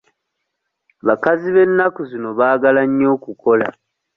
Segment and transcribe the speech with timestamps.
[1.03, 3.67] Abakazi b'ennaku zino baagala nnyo okukola.